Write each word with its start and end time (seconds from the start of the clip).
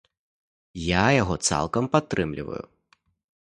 Я 0.85 1.03
яго 1.21 1.35
цалкам 1.49 1.93
падтрымліваю. 1.97 2.61